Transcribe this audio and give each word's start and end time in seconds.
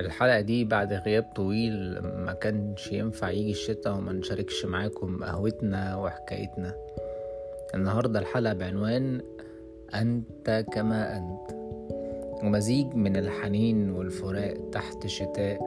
الحلقة 0.00 0.40
دي 0.40 0.64
بعد 0.64 0.92
غياب 0.92 1.22
طويل 1.36 1.98
ما 2.02 2.32
كانش 2.32 2.92
ينفع 2.92 3.30
يجي 3.30 3.50
الشتا 3.50 3.90
وما 3.90 4.12
نشاركش 4.12 4.64
معاكم 4.64 5.24
قهوتنا 5.24 5.96
وحكايتنا. 5.96 6.74
النهاردة 7.74 8.18
الحلقة 8.18 8.54
بعنوان 8.54 9.20
أنت 9.94 10.64
كما 10.72 11.16
أنت. 11.16 11.58
ومزيج 12.42 12.94
من 12.94 13.16
الحنين 13.16 13.90
والفراق 13.90 14.70
تحت 14.72 15.06
شتاء 15.06 15.58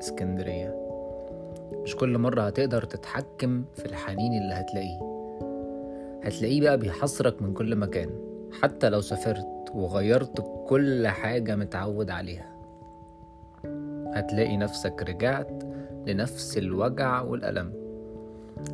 اسكندرية. 0.00 0.76
مش 1.82 1.96
كل 1.96 2.18
مرة 2.18 2.42
هتقدر 2.42 2.84
تتحكم 2.84 3.64
في 3.74 3.86
الحنين 3.86 4.42
اللي 4.42 4.54
هتلاقيه. 4.54 4.98
هتلاقيه 6.24 6.60
بقى 6.60 6.78
بيحصرك 6.78 7.42
من 7.42 7.54
كل 7.54 7.76
مكان 7.76 8.10
حتى 8.62 8.88
لو 8.88 9.00
سافرت 9.00 9.46
وغيرت 9.74 10.44
كل 10.68 11.06
حاجة 11.08 11.56
متعود 11.56 12.10
عليها. 12.10 12.51
هتلاقي 14.14 14.56
نفسك 14.56 15.02
رجعت 15.08 15.62
لنفس 16.06 16.58
الوجع 16.58 17.22
والألم. 17.22 17.72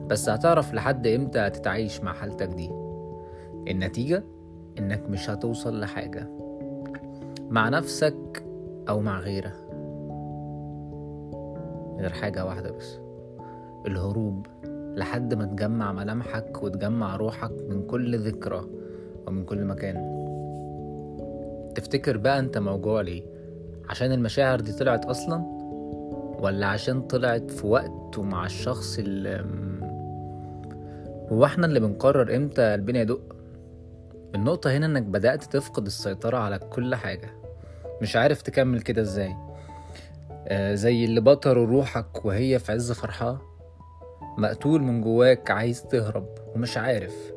بس 0.06 0.28
هتعرف 0.28 0.74
لحد 0.74 1.06
إمتى 1.06 1.38
هتتعايش 1.38 2.00
مع 2.00 2.12
حالتك 2.12 2.48
دي. 2.48 2.70
النتيجة 3.68 4.24
إنك 4.78 5.10
مش 5.10 5.30
هتوصل 5.30 5.80
لحاجة. 5.80 6.28
مع 7.50 7.68
نفسك 7.68 8.44
أو 8.88 9.00
مع 9.00 9.20
غيرك. 9.20 9.56
غير 12.00 12.12
حاجة 12.12 12.44
واحدة 12.44 12.70
بس. 12.70 12.98
الهروب. 13.86 14.46
لحد 14.96 15.34
ما 15.34 15.44
تجمع 15.44 15.92
ملامحك 15.92 16.62
وتجمع 16.62 17.16
روحك 17.16 17.52
من 17.68 17.82
كل 17.82 18.18
ذكرى 18.18 18.64
ومن 19.26 19.44
كل 19.44 19.64
مكان. 19.64 20.18
تفتكر 21.74 22.16
بقى 22.16 22.38
أنت 22.38 22.58
موجوع 22.58 23.00
ليه؟ 23.00 23.37
عشان 23.88 24.12
المشاعر 24.12 24.60
دي 24.60 24.72
طلعت 24.72 25.04
أصلا؟ 25.04 25.58
ولا 26.40 26.66
عشان 26.66 27.02
طلعت 27.02 27.50
في 27.50 27.66
وقت 27.66 28.18
ومع 28.18 28.46
الشخص 28.46 28.98
اللي 28.98 29.44
هو 31.32 31.44
إحنا 31.44 31.66
اللي 31.66 31.80
بنقرر 31.80 32.36
إمتى 32.36 32.72
قلبنا 32.72 33.00
يدق 33.00 33.36
النقطة 34.34 34.76
هنا 34.76 34.86
إنك 34.86 35.02
بدأت 35.02 35.44
تفقد 35.44 35.86
السيطرة 35.86 36.38
على 36.38 36.58
كل 36.58 36.94
حاجة. 36.94 37.30
مش 38.02 38.16
عارف 38.16 38.42
تكمل 38.42 38.80
كده 38.80 39.02
إزاي. 39.02 39.34
آه 40.48 40.74
زي 40.74 41.04
اللي 41.04 41.20
بطروا 41.20 41.66
روحك 41.66 42.24
وهي 42.24 42.58
في 42.58 42.72
عز 42.72 42.92
فرحها. 42.92 43.40
مقتول 44.38 44.82
من 44.82 45.00
جواك 45.00 45.50
عايز 45.50 45.82
تهرب 45.82 46.28
ومش 46.54 46.78
عارف. 46.78 47.32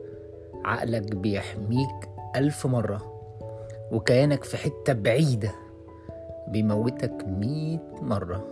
عقلك 0.65 1.15
بيحميك 1.15 2.09
ألف 2.35 2.67
مرة. 2.67 3.21
وكيانك 3.91 4.43
في 4.43 4.57
حتة 4.57 4.93
بعيدة. 4.93 5.51
بيموتك 6.51 7.25
مية 7.27 7.93
مرة. 8.01 8.45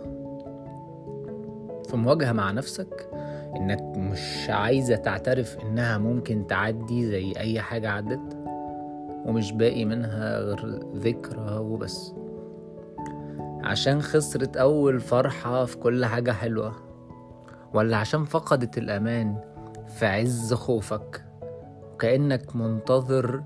في 1.88 1.96
مواجهة 1.96 2.32
مع 2.32 2.50
نفسك 2.50 3.10
إنك 3.56 3.82
مش 3.96 4.50
عايزة 4.50 4.96
تعترف 4.96 5.58
إنها 5.62 5.98
ممكن 5.98 6.46
تعدي 6.46 7.06
زي 7.06 7.32
أي 7.36 7.60
حاجة 7.60 7.90
عدت 7.90 8.36
ومش 9.26 9.52
باقي 9.52 9.84
منها 9.84 10.38
غير 10.38 10.80
ذكرى 10.94 11.58
وبس. 11.58 12.14
عشان 13.64 14.02
خسرت 14.02 14.56
أول 14.56 15.00
فرحة 15.00 15.64
في 15.64 15.76
كل 15.76 16.04
حاجة 16.04 16.32
حلوة 16.32 16.72
ولا 17.74 17.96
عشان 17.96 18.24
فقدت 18.24 18.78
الأمان 18.78 19.36
في 19.86 20.06
عز 20.06 20.54
خوفك 20.54 21.24
وكأنك 21.92 22.56
منتظر 22.56 23.42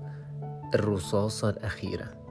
الرصاصة 0.75 1.49
الأخيرة. 1.49 2.24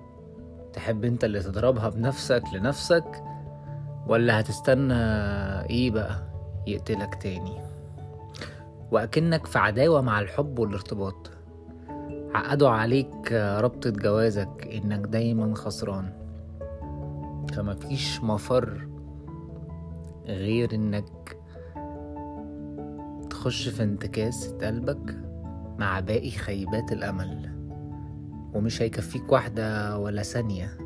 تحب 0.75 1.05
انت 1.05 1.25
اللي 1.25 1.41
تضربها 1.41 1.89
بنفسك 1.89 2.43
لنفسك 2.55 3.25
ولا 4.07 4.41
هتستنى 4.41 4.95
إيه 5.71 5.91
بقى 5.91 6.23
يقتلك 6.67 7.15
تاني؟ 7.15 7.61
وأكنك 8.91 9.47
في 9.47 9.59
عداوة 9.59 10.01
مع 10.01 10.21
الحب 10.21 10.59
والارتباط. 10.59 11.31
عقدوا 12.35 12.69
عليك 12.69 13.33
ربطة 13.33 13.91
جوازك 13.91 14.69
إنك 14.73 15.07
دايما 15.07 15.55
خسران. 15.55 16.13
فمفيش 17.53 18.23
مفر 18.23 18.89
غير 20.27 20.75
إنك 20.75 21.37
تخش 23.31 23.69
في 23.69 23.83
انتكاسة 23.83 24.59
قلبك 24.59 25.17
مع 25.79 26.01
باقي 26.01 26.31
خيبات 26.31 26.93
الأمل. 26.93 27.54
ومش 28.55 28.83
هيكفيك 28.83 29.33
واحدة 29.33 29.99
ولا 29.99 30.23
ثانية 30.23 30.79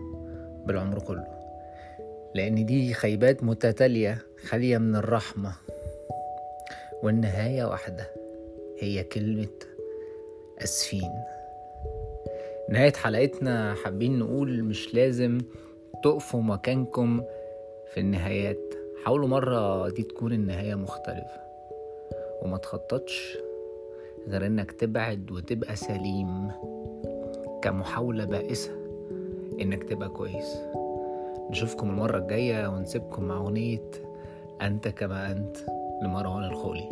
بالعمر 0.66 0.98
كله. 0.98 1.26
لأن 2.34 2.66
دي 2.66 2.94
خيبات 2.94 3.44
متتالية 3.44 4.18
خالية 4.48 4.78
من 4.78 4.96
الرحمة. 4.96 5.52
والنهاية 7.02 7.64
واحدة 7.64 8.10
هي 8.78 9.04
كلمة 9.04 9.48
أسفين. 10.64 11.12
نهاية 12.70 12.92
حلقتنا 12.92 13.74
حابين 13.84 14.18
نقول 14.18 14.62
مش 14.64 14.94
لازم 14.94 15.38
تقفوا 16.02 16.42
مكانكم 16.42 17.22
في 17.94 18.00
النهايات. 18.00 18.74
حاولوا 19.04 19.28
مرة 19.28 19.88
دي 19.88 20.02
تكون 20.02 20.32
النهاية 20.32 20.74
مختلفة. 20.74 21.40
وما 22.42 22.56
تخططش 22.58 23.38
غير 24.28 24.46
إنك 24.46 24.72
تبعد 24.72 25.30
وتبقى 25.30 25.76
سليم. 25.76 26.50
كمحاولة 27.68 28.24
بائسة 28.24 28.70
إنك 29.60 29.84
تبقى 29.84 30.08
كويس. 30.08 30.56
نشوفكم 31.50 31.90
المرة 31.90 32.18
الجاية 32.18 32.68
ونسيبكم 32.68 33.24
مع 33.24 33.36
أغنية 33.36 33.90
أنت 34.62 34.88
كما 34.88 35.32
أنت 35.32 35.56
لمروان 36.02 36.44
الخولي. 36.44 36.88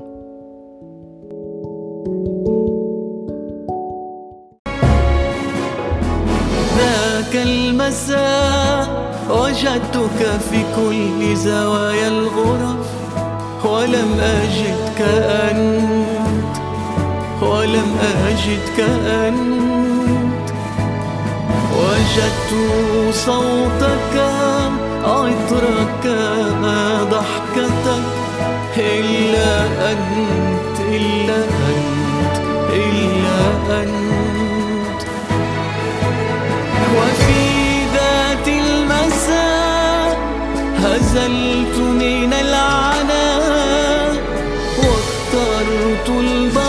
ذاك 6.77 7.37
المساء 7.47 8.89
وجدتك 9.31 10.27
في 10.51 10.63
كل 10.77 11.37
زوايا 11.37 12.09
الغرف 12.09 12.91
ولم 13.65 14.21
أجدك 14.21 15.01
أنت 15.51 16.57
ولم 17.43 17.97
أجدك 18.27 18.81
أنت. 19.07 20.26
وجدت 22.07 22.53
صوتك 23.15 24.15
عطرك 25.05 26.05
ضحكتك. 27.11 28.07
إلا 28.77 29.53
أنت 29.93 30.79
إلا 30.81 31.37
أنت 31.71 32.37
إلا 32.71 33.39
أنت. 33.83 35.03
وفي 36.97 37.45
ذات 37.95 38.49
المساء 38.49 40.19
هزلت 40.79 41.77
من 41.79 42.33
العناء 42.33 44.15
واخترت 44.79 46.09
البقاء 46.09 46.66